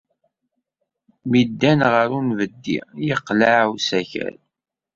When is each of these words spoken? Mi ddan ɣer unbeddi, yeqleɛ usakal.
Mi 1.29 1.41
ddan 1.49 1.79
ɣer 1.93 2.09
unbeddi, 2.19 2.77
yeqleɛ 3.07 3.59
usakal. 3.73 4.35